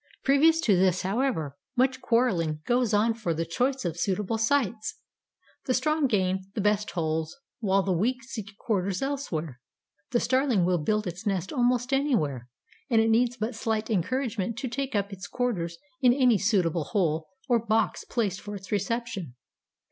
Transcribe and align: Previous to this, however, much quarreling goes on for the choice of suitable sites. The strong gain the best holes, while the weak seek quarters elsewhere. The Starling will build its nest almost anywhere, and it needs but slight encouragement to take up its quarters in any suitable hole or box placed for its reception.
Previous 0.23 0.59
to 0.61 0.75
this, 0.75 1.03
however, 1.03 1.55
much 1.75 2.01
quarreling 2.01 2.61
goes 2.65 2.91
on 2.91 3.13
for 3.13 3.35
the 3.35 3.45
choice 3.45 3.85
of 3.85 3.99
suitable 3.99 4.39
sites. 4.39 4.95
The 5.67 5.75
strong 5.75 6.07
gain 6.07 6.39
the 6.55 6.59
best 6.59 6.89
holes, 6.89 7.37
while 7.59 7.83
the 7.83 7.91
weak 7.91 8.23
seek 8.23 8.57
quarters 8.57 9.03
elsewhere. 9.03 9.61
The 10.09 10.19
Starling 10.19 10.65
will 10.65 10.79
build 10.79 11.05
its 11.05 11.27
nest 11.27 11.53
almost 11.53 11.93
anywhere, 11.93 12.49
and 12.89 12.99
it 12.99 13.11
needs 13.11 13.37
but 13.37 13.53
slight 13.53 13.91
encouragement 13.91 14.57
to 14.57 14.67
take 14.67 14.95
up 14.95 15.13
its 15.13 15.27
quarters 15.27 15.77
in 16.01 16.13
any 16.15 16.39
suitable 16.39 16.85
hole 16.85 17.27
or 17.47 17.59
box 17.63 18.03
placed 18.03 18.41
for 18.41 18.55
its 18.55 18.71
reception. 18.71 19.35